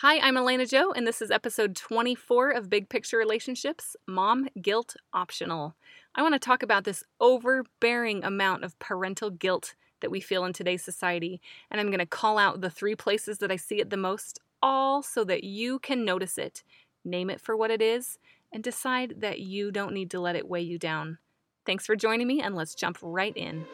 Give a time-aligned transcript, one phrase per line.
[0.00, 4.94] Hi, I'm Elena Joe, and this is episode 24 of Big Picture Relationships Mom Guilt
[5.12, 5.74] Optional.
[6.14, 10.52] I want to talk about this overbearing amount of parental guilt that we feel in
[10.52, 13.90] today's society, and I'm going to call out the three places that I see it
[13.90, 16.62] the most, all so that you can notice it,
[17.04, 18.20] name it for what it is,
[18.52, 21.18] and decide that you don't need to let it weigh you down.
[21.66, 23.66] Thanks for joining me, and let's jump right in.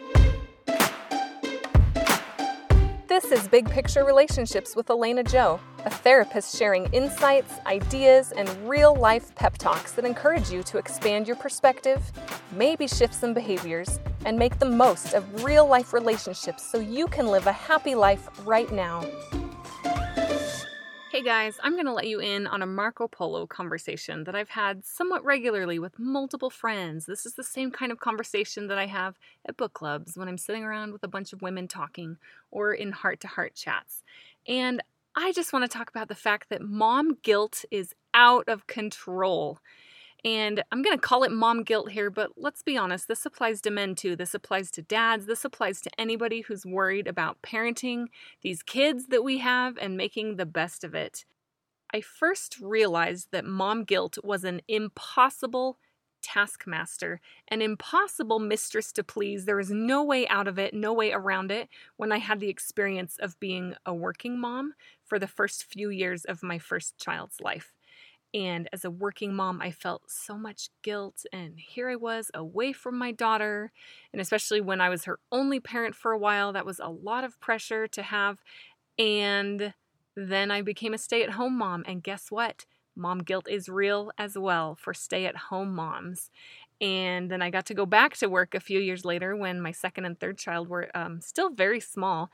[3.14, 8.92] This is Big Picture Relationships with Elena Joe, a therapist sharing insights, ideas, and real
[8.96, 12.10] life pep talks that encourage you to expand your perspective,
[12.50, 17.28] maybe shift some behaviors, and make the most of real life relationships so you can
[17.28, 19.04] live a happy life right now.
[21.24, 24.84] Guys, I'm going to let you in on a Marco Polo conversation that I've had
[24.84, 27.06] somewhat regularly with multiple friends.
[27.06, 29.14] This is the same kind of conversation that I have
[29.46, 32.18] at book clubs when I'm sitting around with a bunch of women talking
[32.50, 34.02] or in heart to heart chats.
[34.46, 34.82] And
[35.16, 39.60] I just want to talk about the fact that mom guilt is out of control.
[40.24, 43.60] And I'm going to call it mom guilt here, but let's be honest, this applies
[43.60, 44.16] to men too.
[44.16, 45.26] This applies to dads.
[45.26, 48.06] This applies to anybody who's worried about parenting
[48.42, 51.26] these kids that we have and making the best of it.
[51.92, 55.78] I first realized that mom guilt was an impossible
[56.22, 59.44] taskmaster, an impossible mistress to please.
[59.44, 62.48] There was no way out of it, no way around it when I had the
[62.48, 64.72] experience of being a working mom
[65.04, 67.74] for the first few years of my first child's life.
[68.34, 71.24] And as a working mom, I felt so much guilt.
[71.32, 73.70] And here I was away from my daughter.
[74.12, 77.22] And especially when I was her only parent for a while, that was a lot
[77.22, 78.42] of pressure to have.
[78.98, 79.72] And
[80.16, 81.84] then I became a stay at home mom.
[81.86, 82.66] And guess what?
[82.96, 86.30] Mom guilt is real as well for stay at home moms.
[86.80, 89.72] And then I got to go back to work a few years later when my
[89.72, 92.30] second and third child were um, still very small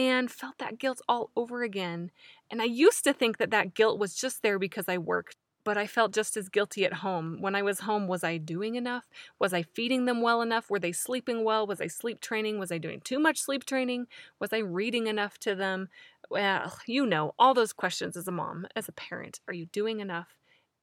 [0.00, 2.10] and felt that guilt all over again.
[2.50, 5.76] And I used to think that that guilt was just there because I worked, but
[5.76, 7.36] I felt just as guilty at home.
[7.40, 9.04] When I was home, was I doing enough?
[9.38, 10.70] Was I feeding them well enough?
[10.70, 11.66] Were they sleeping well?
[11.66, 12.58] Was I sleep training?
[12.58, 14.06] Was I doing too much sleep training?
[14.40, 15.90] Was I reading enough to them?
[16.30, 19.40] Well, you know, all those questions as a mom, as a parent.
[19.48, 20.38] Are you doing enough?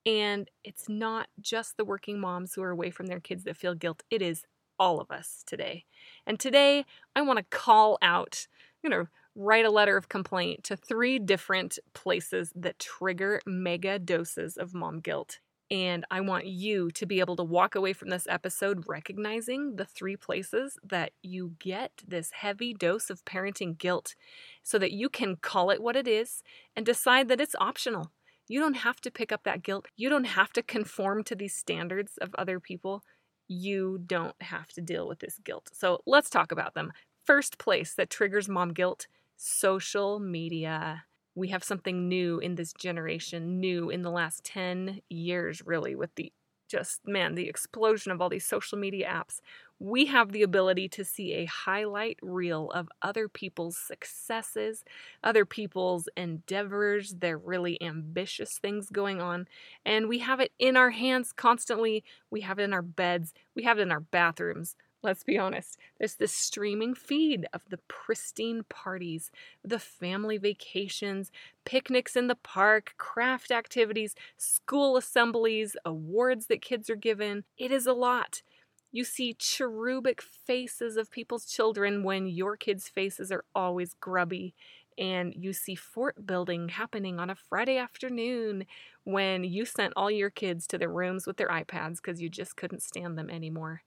[0.05, 3.73] And it's not just the working moms who are away from their kids that feel
[3.73, 4.45] guilt, it is
[4.79, 5.85] all of us today.
[6.27, 6.85] And today,
[7.15, 8.47] I want to call out
[8.87, 14.57] going to write a letter of complaint to three different places that trigger mega doses
[14.57, 15.39] of mom guilt.
[15.69, 19.83] And I want you to be able to walk away from this episode recognizing the
[19.85, 24.15] three places that you get this heavy dose of parenting guilt
[24.63, 26.41] so that you can call it what it is
[26.75, 28.11] and decide that it's optional.
[28.47, 29.87] You don't have to pick up that guilt.
[29.97, 33.03] You don't have to conform to these standards of other people.
[33.49, 35.69] You don't have to deal with this guilt.
[35.73, 36.93] So let's talk about them
[37.27, 39.07] first place that triggers mom guilt
[39.37, 41.05] social media.
[41.35, 46.15] We have something new in this generation, new in the last 10 years, really, with
[46.15, 46.33] the
[46.67, 49.39] just, man, the explosion of all these social media apps.
[49.79, 54.83] We have the ability to see a highlight reel of other people's successes,
[55.23, 59.47] other people's endeavors, their really ambitious things going on.
[59.85, 62.03] And we have it in our hands constantly.
[62.31, 64.75] We have it in our beds, we have it in our bathrooms.
[65.03, 65.77] Let's be honest.
[65.99, 69.31] There's the streaming feed of the pristine parties,
[69.63, 71.31] the family vacations,
[71.65, 77.43] picnics in the park, craft activities, school assemblies, awards that kids are given.
[77.57, 78.41] It is a lot.
[78.91, 84.55] You see cherubic faces of people's children when your kids' faces are always grubby.
[84.97, 88.65] And you see fort building happening on a Friday afternoon
[89.03, 92.55] when you sent all your kids to their rooms with their iPads because you just
[92.57, 93.83] couldn't stand them anymore.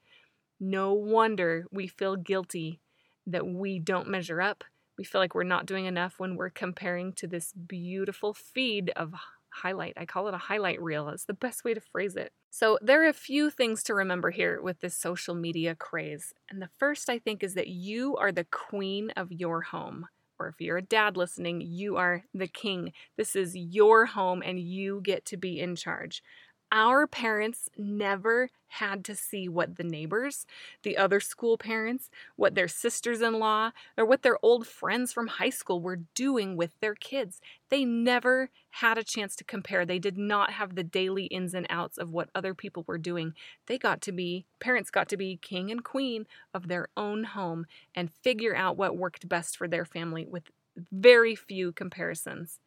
[0.61, 2.81] No wonder we feel guilty
[3.27, 4.63] that we don't measure up.
[4.99, 9.15] We feel like we're not doing enough when we're comparing to this beautiful feed of
[9.49, 9.95] highlight.
[9.97, 11.09] I call it a highlight reel.
[11.09, 12.33] It's the best way to phrase it.
[12.51, 16.35] So, there are a few things to remember here with this social media craze.
[16.51, 20.09] And the first, I think, is that you are the queen of your home.
[20.39, 22.93] Or if you're a dad listening, you are the king.
[23.17, 26.23] This is your home and you get to be in charge.
[26.73, 30.47] Our parents never had to see what the neighbors,
[30.85, 35.27] the other school parents, what their sisters in law, or what their old friends from
[35.27, 37.41] high school were doing with their kids.
[37.71, 39.85] They never had a chance to compare.
[39.85, 43.35] They did not have the daily ins and outs of what other people were doing.
[43.67, 47.67] They got to be, parents got to be king and queen of their own home
[47.97, 50.45] and figure out what worked best for their family with
[50.93, 52.61] very few comparisons.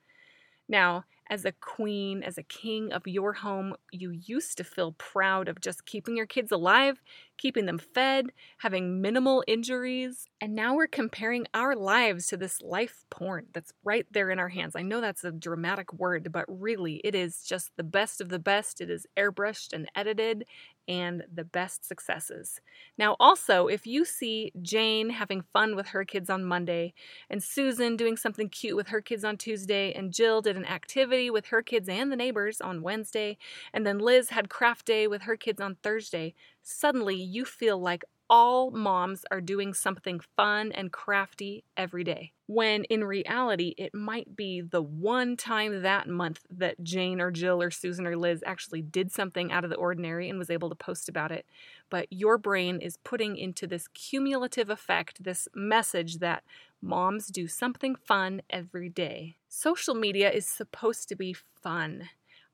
[0.67, 5.47] Now, as a queen, as a king of your home, you used to feel proud
[5.47, 7.01] of just keeping your kids alive,
[7.37, 10.27] keeping them fed, having minimal injuries.
[10.41, 14.49] And now we're comparing our lives to this life porn that's right there in our
[14.49, 14.75] hands.
[14.75, 18.39] I know that's a dramatic word, but really, it is just the best of the
[18.39, 18.81] best.
[18.81, 20.45] It is airbrushed and edited,
[20.87, 22.59] and the best successes.
[22.97, 26.93] Now, also, if you see Jane having fun with her kids on Monday,
[27.29, 31.29] and Susan doing something cute with her kids on Tuesday, and Jill did an activity
[31.29, 33.37] with her kids and the neighbors on Wednesday,
[33.73, 36.33] and then Liz had craft day with her kids on Thursday,
[36.63, 42.31] suddenly you feel like all moms are doing something fun and crafty every day.
[42.47, 47.61] When in reality, it might be the one time that month that Jane or Jill
[47.61, 50.75] or Susan or Liz actually did something out of the ordinary and was able to
[50.75, 51.45] post about it.
[51.89, 56.43] But your brain is putting into this cumulative effect this message that
[56.81, 59.35] moms do something fun every day.
[59.47, 62.09] Social media is supposed to be fun.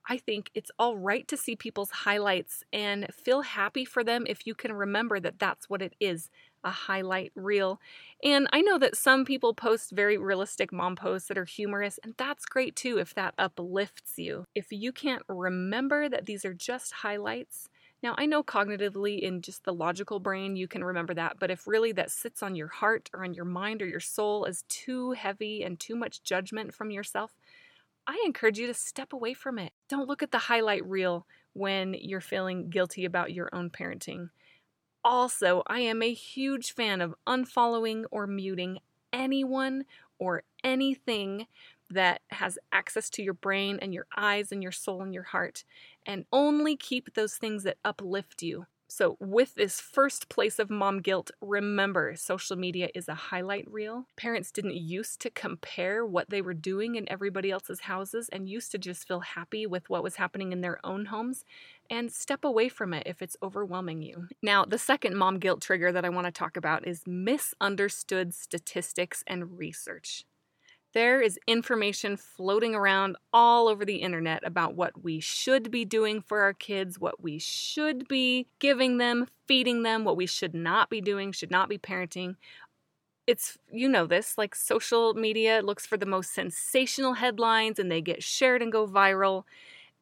[0.08, 4.48] I think it's all right to see people's highlights and feel happy for them if
[4.48, 6.30] you can remember that that's what it is
[6.64, 7.80] a highlight reel.
[8.24, 12.16] And I know that some people post very realistic mom posts that are humorous, and
[12.18, 14.46] that's great too if that uplifts you.
[14.56, 17.70] If you can't remember that these are just highlights,
[18.02, 21.68] now, I know cognitively in just the logical brain you can remember that, but if
[21.68, 25.12] really that sits on your heart or on your mind or your soul as too
[25.12, 27.36] heavy and too much judgment from yourself,
[28.08, 29.74] I encourage you to step away from it.
[29.88, 34.30] Don't look at the highlight reel when you're feeling guilty about your own parenting.
[35.04, 38.80] Also, I am a huge fan of unfollowing or muting
[39.14, 39.86] anyone
[40.20, 41.48] or anything
[41.90, 45.66] that has access to your brain and your eyes and your soul and your heart,
[46.06, 48.68] and only keep those things that uplift you.
[48.92, 54.08] So, with this first place of mom guilt, remember social media is a highlight reel.
[54.18, 58.72] Parents didn't used to compare what they were doing in everybody else's houses and used
[58.72, 61.44] to just feel happy with what was happening in their own homes
[61.90, 64.28] and step away from it if it's overwhelming you.
[64.42, 69.24] Now, the second mom guilt trigger that I want to talk about is misunderstood statistics
[69.28, 70.26] and research.
[70.94, 76.22] There is information floating around all over the internet about what we should be doing
[76.22, 80.90] for our kids, what we should be giving them, feeding them, what we should not
[80.90, 82.36] be doing, should not be parenting.
[83.28, 88.02] It's, you know, this like social media looks for the most sensational headlines and they
[88.02, 89.44] get shared and go viral.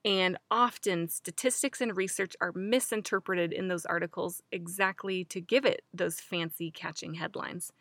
[0.05, 6.21] And often statistics and research are misinterpreted in those articles exactly to give it those
[6.21, 7.73] fancy catching headlines.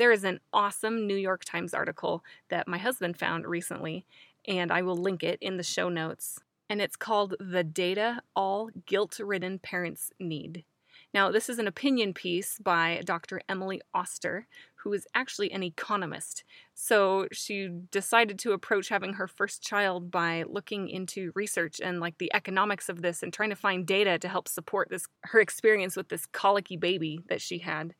[0.00, 4.06] There is an awesome New York Times article that my husband found recently,
[4.48, 6.40] and I will link it in the show notes.
[6.70, 10.64] And it's called The Data All Guilt Ridden Parents Need.
[11.12, 13.42] Now, this is an opinion piece by Dr.
[13.46, 16.44] Emily Oster, who is actually an economist.
[16.72, 22.16] So she decided to approach having her first child by looking into research and like
[22.16, 25.94] the economics of this and trying to find data to help support this her experience
[25.94, 27.94] with this colicky baby that she had.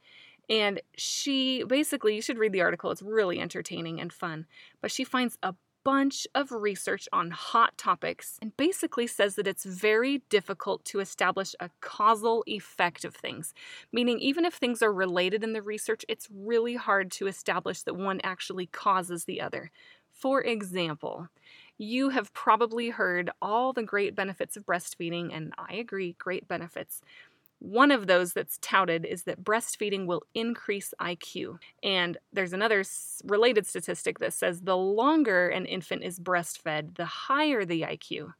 [0.50, 4.46] And she basically, you should read the article, it's really entertaining and fun.
[4.82, 5.54] But she finds a
[5.84, 11.54] bunch of research on hot topics and basically says that it's very difficult to establish
[11.60, 13.54] a causal effect of things.
[13.92, 17.96] Meaning, even if things are related in the research, it's really hard to establish that
[17.96, 19.70] one actually causes the other.
[20.12, 21.28] For example,
[21.78, 27.00] you have probably heard all the great benefits of breastfeeding, and I agree, great benefits.
[27.60, 31.58] One of those that's touted is that breastfeeding will increase IQ.
[31.82, 32.82] And there's another
[33.24, 38.32] related statistic that says the longer an infant is breastfed, the higher the IQ.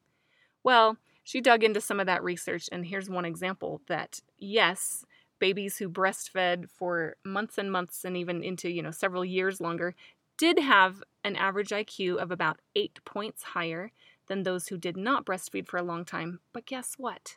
[0.65, 5.05] Well, she dug into some of that research, and here's one example that yes,
[5.39, 9.95] babies who breastfed for months and months and even into, you know, several years longer
[10.39, 13.93] did have an average IQ of about eight points higher
[14.29, 16.41] than those who did not breastfeed for a long time.
[16.55, 17.37] But guess what?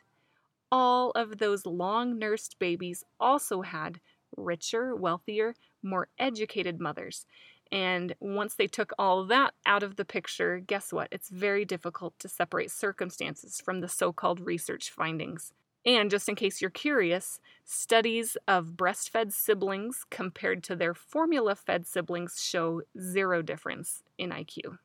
[0.74, 4.00] All of those long nursed babies also had
[4.36, 5.54] richer, wealthier,
[5.84, 7.26] more educated mothers.
[7.70, 11.06] And once they took all that out of the picture, guess what?
[11.12, 15.52] It's very difficult to separate circumstances from the so called research findings.
[15.86, 21.86] And just in case you're curious, studies of breastfed siblings compared to their formula fed
[21.86, 24.78] siblings show zero difference in IQ.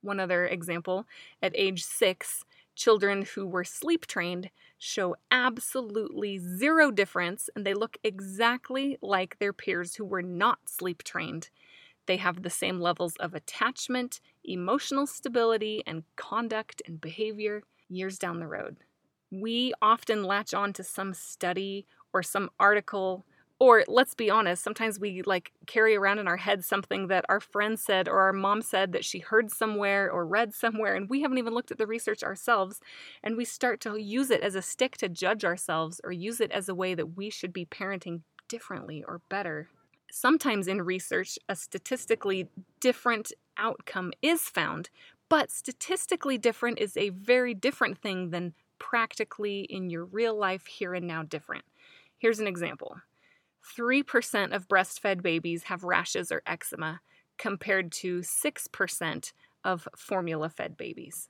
[0.00, 1.04] One other example
[1.42, 7.96] at age six, children who were sleep trained show absolutely zero difference and they look
[8.04, 11.50] exactly like their peers who were not sleep trained.
[12.06, 18.40] They have the same levels of attachment, emotional stability, and conduct and behavior years down
[18.40, 18.76] the road.
[19.30, 23.24] We often latch on to some study or some article
[23.64, 27.40] Or let's be honest, sometimes we like carry around in our head something that our
[27.40, 31.22] friend said or our mom said that she heard somewhere or read somewhere, and we
[31.22, 32.82] haven't even looked at the research ourselves.
[33.22, 36.50] And we start to use it as a stick to judge ourselves or use it
[36.50, 39.70] as a way that we should be parenting differently or better.
[40.10, 44.90] Sometimes in research, a statistically different outcome is found,
[45.30, 50.92] but statistically different is a very different thing than practically in your real life here
[50.92, 51.64] and now different.
[52.18, 52.98] Here's an example
[53.64, 57.00] 3% of breastfed babies have rashes or eczema,
[57.38, 59.32] compared to 6%
[59.64, 61.28] of formula fed babies.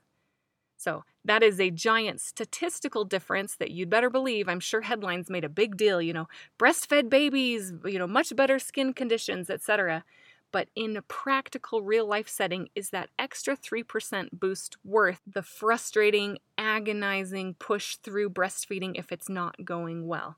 [0.77, 4.49] So, that is a giant statistical difference that you'd better believe.
[4.49, 6.27] I'm sure headlines made a big deal, you know,
[6.59, 10.03] breastfed babies, you know, much better skin conditions, etc.
[10.51, 16.39] But in a practical real life setting, is that extra 3% boost worth the frustrating,
[16.57, 20.37] agonizing push through breastfeeding if it's not going well?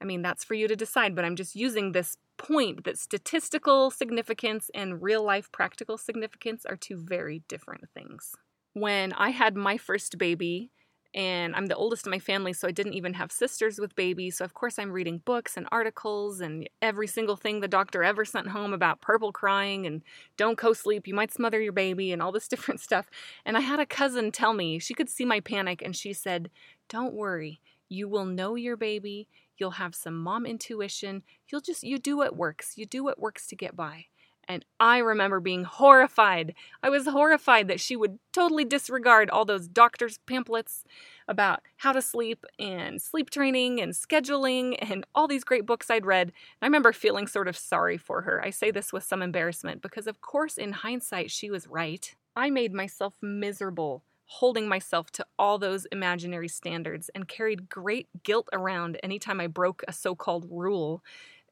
[0.00, 3.90] I mean, that's for you to decide, but I'm just using this point that statistical
[3.90, 8.34] significance and real life practical significance are two very different things.
[8.72, 10.70] When I had my first baby,
[11.12, 14.36] and I'm the oldest in my family, so I didn't even have sisters with babies.
[14.36, 18.24] So, of course, I'm reading books and articles and every single thing the doctor ever
[18.24, 20.02] sent home about purple crying and
[20.36, 23.10] don't co sleep, you might smother your baby, and all this different stuff.
[23.44, 26.48] And I had a cousin tell me, she could see my panic, and she said,
[26.88, 29.26] Don't worry, you will know your baby.
[29.60, 31.22] You'll have some mom intuition.
[31.48, 32.78] You'll just, you do what works.
[32.78, 34.06] You do what works to get by.
[34.48, 36.54] And I remember being horrified.
[36.82, 40.82] I was horrified that she would totally disregard all those doctor's pamphlets
[41.28, 46.04] about how to sleep and sleep training and scheduling and all these great books I'd
[46.04, 46.32] read.
[46.60, 48.44] I remember feeling sort of sorry for her.
[48.44, 52.12] I say this with some embarrassment because, of course, in hindsight, she was right.
[52.34, 58.48] I made myself miserable holding myself to all those imaginary standards and carried great guilt
[58.52, 61.02] around anytime I broke a so called rule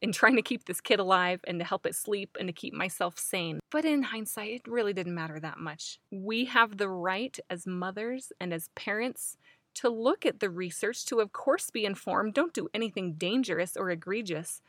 [0.00, 2.72] in trying to keep this kid alive and to help it sleep and to keep
[2.72, 3.58] myself sane.
[3.72, 5.98] But in hindsight, it really didn't matter that much.
[6.12, 9.36] We have the right as mothers and as parents
[9.74, 12.34] to look at the research, to of course be informed.
[12.34, 14.62] Don't do anything dangerous or egregious.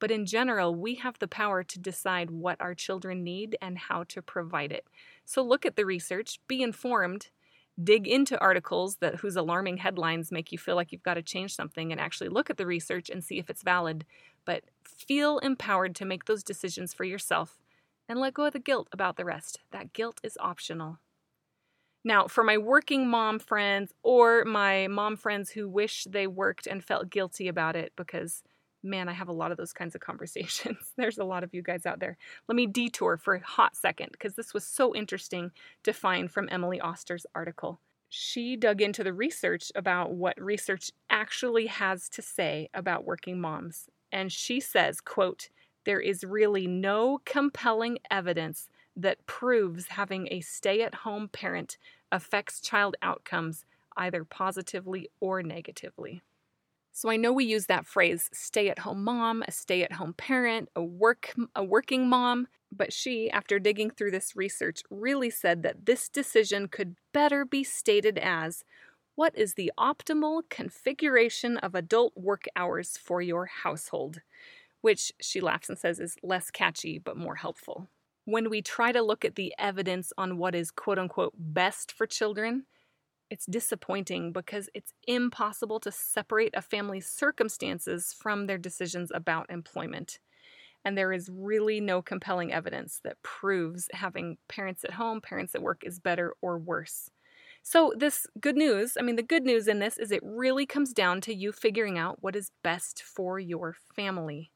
[0.00, 4.02] But in general, we have the power to decide what our children need and how
[4.08, 4.84] to provide it.
[5.24, 7.28] So look at the research, be informed,
[7.82, 11.54] dig into articles that whose alarming headlines make you feel like you've got to change
[11.54, 14.04] something and actually look at the research and see if it's valid
[14.44, 17.58] but feel empowered to make those decisions for yourself
[18.08, 19.60] and let go of the guilt about the rest.
[19.70, 20.98] That guilt is optional.
[22.04, 26.84] Now for my working mom friends or my mom friends who wish they worked and
[26.84, 28.42] felt guilty about it because
[28.82, 30.78] man, I have a lot of those kinds of conversations.
[30.96, 32.16] There's a lot of you guys out there.
[32.48, 35.52] Let me detour for a hot second because this was so interesting
[35.84, 37.80] to find from Emily Oster's article.
[38.08, 43.88] She dug into the research about what research actually has to say about working moms.
[44.10, 45.48] And she says, quote,
[45.84, 51.78] there is really no compelling evidence that proves having a stay at home parent
[52.10, 53.64] affects child outcomes
[53.96, 56.22] either positively or negatively.
[56.92, 61.64] So I know we use that phrase stay-at-home mom, a stay-at-home parent, a work a
[61.64, 66.96] working mom, but she after digging through this research really said that this decision could
[67.12, 68.62] better be stated as
[69.14, 74.20] what is the optimal configuration of adult work hours for your household?
[74.82, 77.88] Which she laughs and says is less catchy but more helpful.
[78.24, 82.06] When we try to look at the evidence on what is quote unquote best for
[82.06, 82.64] children,
[83.32, 90.18] it's disappointing because it's impossible to separate a family's circumstances from their decisions about employment.
[90.84, 95.62] And there is really no compelling evidence that proves having parents at home, parents at
[95.62, 97.08] work is better or worse.
[97.62, 100.92] So, this good news I mean, the good news in this is it really comes
[100.92, 104.52] down to you figuring out what is best for your family.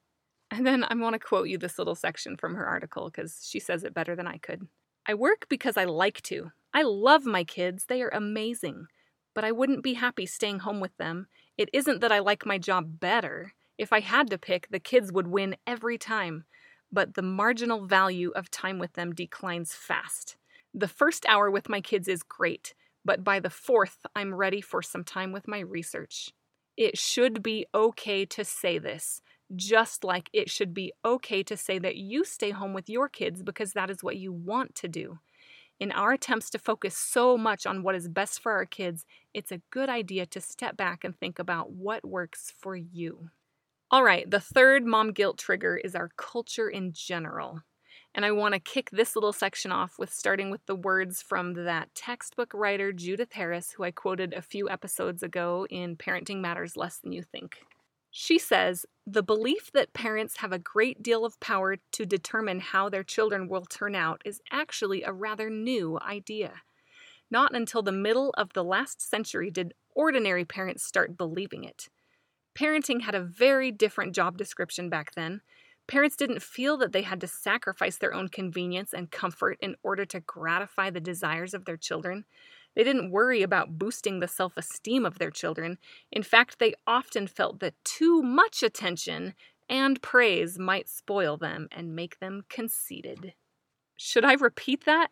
[0.50, 3.58] And then I want to quote you this little section from her article because she
[3.58, 4.68] says it better than I could.
[5.06, 6.50] I work because I like to.
[6.76, 8.88] I love my kids, they are amazing.
[9.34, 11.26] But I wouldn't be happy staying home with them.
[11.56, 13.54] It isn't that I like my job better.
[13.78, 16.44] If I had to pick, the kids would win every time.
[16.92, 20.36] But the marginal value of time with them declines fast.
[20.74, 22.74] The first hour with my kids is great,
[23.06, 26.30] but by the fourth, I'm ready for some time with my research.
[26.76, 29.22] It should be okay to say this,
[29.54, 33.42] just like it should be okay to say that you stay home with your kids
[33.42, 35.20] because that is what you want to do.
[35.78, 39.04] In our attempts to focus so much on what is best for our kids,
[39.34, 43.28] it's a good idea to step back and think about what works for you.
[43.90, 47.60] All right, the third mom guilt trigger is our culture in general.
[48.14, 51.52] And I want to kick this little section off with starting with the words from
[51.64, 56.78] that textbook writer Judith Harris, who I quoted a few episodes ago in Parenting Matters
[56.78, 57.58] Less Than You Think.
[58.18, 62.88] She says the belief that parents have a great deal of power to determine how
[62.88, 66.62] their children will turn out is actually a rather new idea.
[67.30, 71.90] Not until the middle of the last century did ordinary parents start believing it.
[72.58, 75.42] Parenting had a very different job description back then.
[75.86, 80.06] Parents didn't feel that they had to sacrifice their own convenience and comfort in order
[80.06, 82.24] to gratify the desires of their children.
[82.76, 85.78] They didn't worry about boosting the self esteem of their children.
[86.12, 89.34] In fact, they often felt that too much attention
[89.68, 93.34] and praise might spoil them and make them conceited.
[93.96, 95.08] Should I repeat that?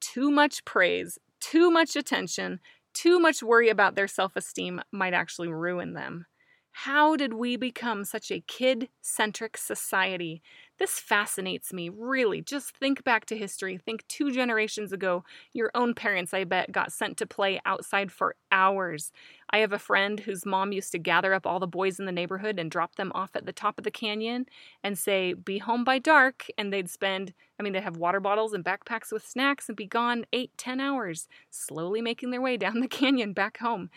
[0.00, 2.60] Too much praise, too much attention,
[2.94, 6.26] too much worry about their self esteem might actually ruin them.
[6.72, 10.42] How did we become such a kid centric society?
[10.82, 12.40] This fascinates me, really.
[12.40, 13.78] Just think back to history.
[13.78, 15.22] Think two generations ago,
[15.52, 19.12] your own parents, I bet, got sent to play outside for hours.
[19.50, 22.10] I have a friend whose mom used to gather up all the boys in the
[22.10, 24.46] neighborhood and drop them off at the top of the canyon
[24.82, 26.48] and say, Be home by dark.
[26.58, 29.86] And they'd spend, I mean, they'd have water bottles and backpacks with snacks and be
[29.86, 33.88] gone eight, ten hours, slowly making their way down the canyon back home.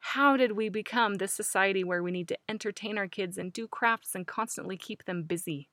[0.00, 3.66] How did we become this society where we need to entertain our kids and do
[3.66, 5.70] crafts and constantly keep them busy?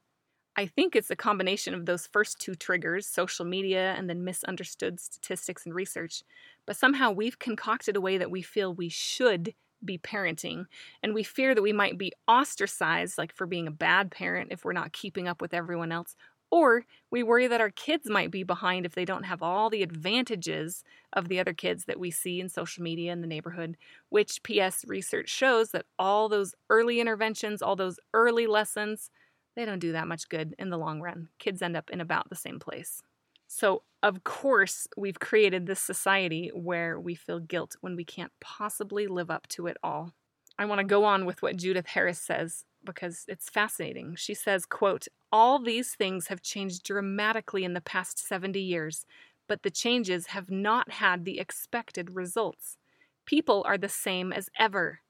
[0.59, 4.99] I think it's a combination of those first two triggers, social media and then misunderstood
[4.99, 6.23] statistics and research.
[6.65, 9.53] But somehow we've concocted a way that we feel we should
[9.85, 10.65] be parenting,
[11.03, 14.65] and we fear that we might be ostracized, like for being a bad parent if
[14.65, 16.15] we're not keeping up with everyone else,
[16.49, 19.83] or we worry that our kids might be behind if they don't have all the
[19.83, 20.83] advantages
[21.13, 23.77] of the other kids that we see in social media in the neighborhood,
[24.09, 29.11] which PS research shows that all those early interventions, all those early lessons,
[29.57, 31.29] they don't do that much good in the long run.
[31.39, 33.01] Kids end up in about the same place.
[33.47, 39.07] So, of course, we've created this society where we feel guilt when we can't possibly
[39.07, 40.13] live up to it all.
[40.59, 44.15] I want to go on with what Judith Harris says because it's fascinating.
[44.15, 49.05] She says, quote, "All these things have changed dramatically in the past 70 years,
[49.47, 52.77] but the changes have not had the expected results.
[53.25, 55.01] People are the same as ever.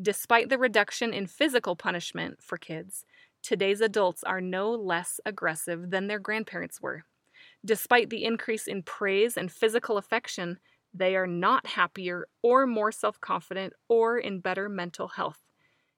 [0.00, 3.04] Despite the reduction in physical punishment for kids,
[3.46, 7.04] today's adults are no less aggressive than their grandparents were.
[7.64, 10.58] Despite the increase in praise and physical affection,
[10.92, 15.38] they are not happier or more self confident or in better mental health.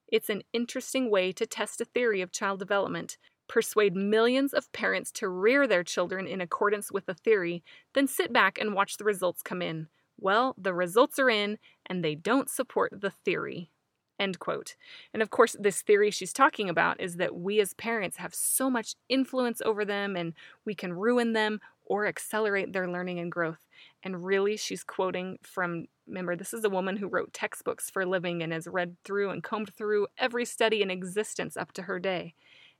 [0.08, 3.16] It's an interesting way to test a theory of child development.
[3.48, 8.30] Persuade millions of parents to rear their children in accordance with the theory, then sit
[8.30, 9.88] back and watch the results come in.
[10.18, 11.56] Well, the results are in,
[11.86, 13.70] and they don't support the theory.
[14.18, 14.74] End quote.
[15.12, 18.68] And of course, this theory she's talking about is that we as parents have so
[18.68, 23.66] much influence over them and we can ruin them or accelerate their learning and growth.
[24.02, 28.06] And really, she's quoting from remember, this is a woman who wrote textbooks for a
[28.06, 31.98] living and has read through and combed through every study in existence up to her
[31.98, 32.34] day.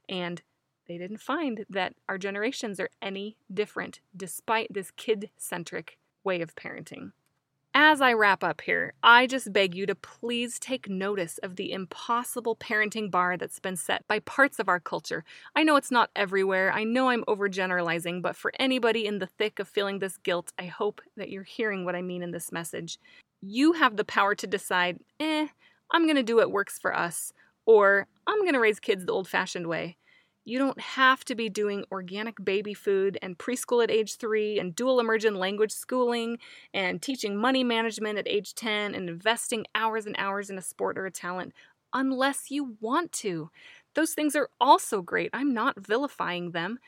[0.09, 0.43] And
[0.87, 6.55] they didn't find that our generations are any different despite this kid centric way of
[6.57, 7.13] parenting.
[7.81, 11.71] As I wrap up here, I just beg you to please take notice of the
[11.71, 15.23] impossible parenting bar that's been set by parts of our culture.
[15.55, 19.61] I know it's not everywhere, I know I'm overgeneralizing, but for anybody in the thick
[19.61, 22.99] of feeling this guilt, I hope that you're hearing what I mean in this message.
[23.43, 25.47] You have the power to decide, eh,
[25.93, 27.33] I'm gonna do what works for us,
[27.65, 29.99] or I'm gonna raise kids the old fashioned way.
[30.49, 34.75] You don't have to be doing organic baby food and preschool at age three and
[34.75, 36.39] dual immersion language schooling
[36.73, 40.97] and teaching money management at age 10 and investing hours and hours in a sport
[40.97, 41.53] or a talent
[41.93, 43.51] unless you want to.
[43.95, 45.29] Those things are also great.
[45.35, 46.79] I'm not vilifying them.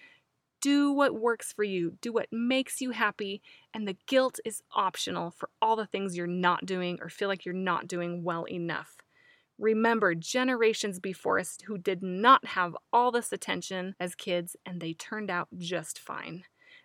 [0.62, 3.42] Do what works for you, do what makes you happy,
[3.74, 7.44] and the guilt is optional for all the things you're not doing or feel like
[7.44, 8.96] you're not doing well enough.
[9.60, 14.94] Remember generations before us who did not have all this attention as kids and they
[14.94, 16.44] turned out just fine.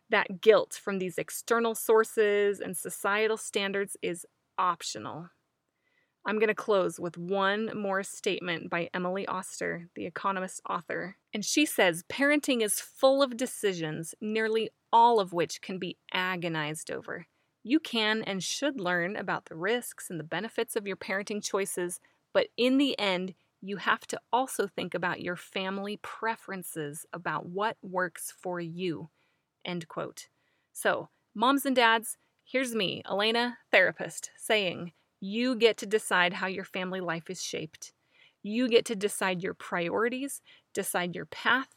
[0.10, 4.26] That guilt from these external sources and societal standards is
[4.58, 5.30] optional.
[6.26, 11.16] I'm going to close with one more statement by Emily Oster, the Economist author.
[11.34, 16.92] And she says parenting is full of decisions, nearly all of which can be agonized
[16.92, 17.28] over.
[17.64, 22.02] You can and should learn about the risks and the benefits of your parenting choices
[22.36, 27.78] but in the end, you have to also think about your family preferences about what
[27.82, 29.10] works for you.
[29.64, 30.28] End quote.
[30.74, 36.66] So, moms and dads, here's me, Elena, therapist, saying, you get to decide how your
[36.66, 37.94] family life is shaped.
[38.44, 40.42] You get to decide your priorities,
[40.74, 41.70] decide your path,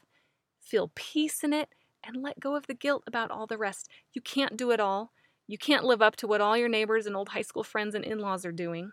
[0.60, 1.68] feel peace in it,
[2.02, 3.88] and let go of the guilt about all the rest.
[4.12, 5.12] You can't do it all.
[5.46, 8.04] You can't live up to what all your neighbors and old high school friends and
[8.04, 8.90] in laws are doing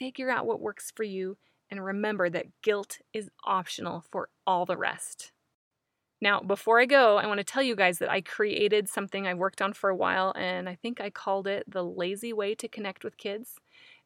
[0.00, 1.36] figure out what works for you
[1.70, 5.32] And remember that guilt is optional for all the rest.
[6.20, 9.34] Now, before I go, I want to tell you guys that I created something I
[9.34, 12.68] worked on for a while, and I think I called it the lazy way to
[12.68, 13.54] connect with kids.